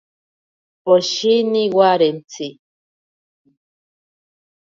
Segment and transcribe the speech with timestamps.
[0.83, 2.45] Poshini warentsi.